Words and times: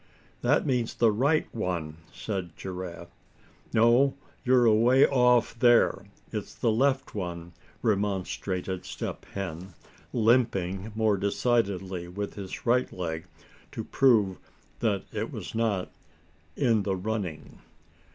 "That 0.41 0.65
means 0.65 0.95
the 0.95 1.11
right 1.11 1.45
one," 1.53 1.97
said 2.11 2.57
Giraffe. 2.57 3.13
"No, 3.71 4.15
you're 4.43 4.65
away 4.65 5.05
off 5.05 5.53
there; 5.59 6.05
it's 6.31 6.55
the 6.55 6.71
left 6.71 7.13
one," 7.13 7.53
remonstrated 7.83 8.83
Step 8.83 9.25
Hen, 9.35 9.75
limping 10.11 10.91
more 10.95 11.17
decidedly 11.17 12.07
with 12.07 12.33
his 12.33 12.65
right 12.65 12.91
leg 12.91 13.27
to 13.73 13.83
prove 13.83 14.39
that 14.79 15.03
it 15.13 15.31
was 15.31 15.53
not 15.53 15.91
"in 16.55 16.81
the 16.81 16.95
running." 16.95 17.59